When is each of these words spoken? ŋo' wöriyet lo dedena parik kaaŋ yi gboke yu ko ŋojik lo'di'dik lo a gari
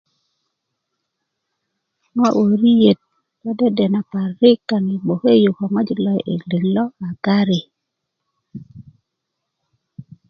ŋo' 2.19 2.37
wöriyet 2.45 2.99
lo 3.43 3.51
dedena 3.59 4.01
parik 4.11 4.59
kaaŋ 4.69 4.85
yi 4.91 4.97
gboke 5.03 5.31
yu 5.43 5.51
ko 5.57 5.65
ŋojik 5.73 5.99
lo'di'dik 6.05 6.65
lo 6.75 6.83
a 7.07 7.09
gari 7.25 7.59